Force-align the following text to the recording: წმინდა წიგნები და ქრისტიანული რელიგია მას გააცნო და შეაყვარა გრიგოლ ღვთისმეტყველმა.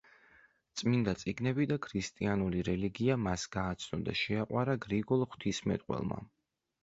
წმინდა 0.79 1.11
წიგნები 1.23 1.65
და 1.71 1.75
ქრისტიანული 1.87 2.63
რელიგია 2.69 3.17
მას 3.27 3.45
გააცნო 3.57 4.01
და 4.07 4.17
შეაყვარა 4.23 4.75
გრიგოლ 4.87 5.29
ღვთისმეტყველმა. 5.35 6.19